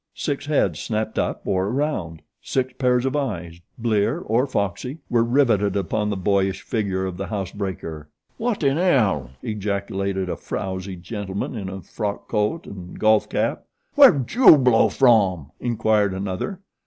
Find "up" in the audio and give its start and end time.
1.19-1.41